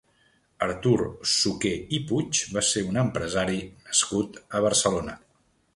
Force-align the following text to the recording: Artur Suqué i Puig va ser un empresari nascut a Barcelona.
Artur 0.67 0.95
Suqué 1.33 1.73
i 1.97 2.01
Puig 2.13 2.41
va 2.57 2.65
ser 2.71 2.85
un 2.93 2.99
empresari 3.05 3.63
nascut 3.69 4.45
a 4.49 4.65
Barcelona. 4.69 5.21